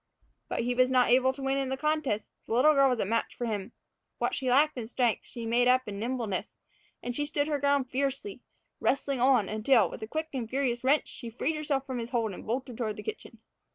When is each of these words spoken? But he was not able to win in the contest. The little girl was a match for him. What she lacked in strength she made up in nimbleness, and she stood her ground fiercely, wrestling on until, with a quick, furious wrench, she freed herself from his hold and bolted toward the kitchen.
But 0.49 0.61
he 0.61 0.73
was 0.73 0.89
not 0.89 1.09
able 1.11 1.31
to 1.31 1.43
win 1.43 1.59
in 1.59 1.69
the 1.69 1.77
contest. 1.77 2.31
The 2.47 2.53
little 2.55 2.73
girl 2.73 2.89
was 2.89 2.97
a 2.99 3.05
match 3.05 3.35
for 3.35 3.45
him. 3.45 3.71
What 4.17 4.33
she 4.33 4.49
lacked 4.49 4.75
in 4.75 4.87
strength 4.87 5.27
she 5.27 5.45
made 5.45 5.67
up 5.67 5.87
in 5.87 5.99
nimbleness, 5.99 6.57
and 7.03 7.15
she 7.15 7.23
stood 7.23 7.47
her 7.47 7.59
ground 7.59 7.87
fiercely, 7.91 8.41
wrestling 8.79 9.19
on 9.21 9.47
until, 9.47 9.91
with 9.91 10.01
a 10.01 10.07
quick, 10.07 10.29
furious 10.49 10.83
wrench, 10.83 11.07
she 11.07 11.29
freed 11.29 11.53
herself 11.55 11.85
from 11.85 11.99
his 11.99 12.09
hold 12.09 12.31
and 12.31 12.47
bolted 12.47 12.77
toward 12.79 12.95
the 12.97 13.03
kitchen. 13.03 13.41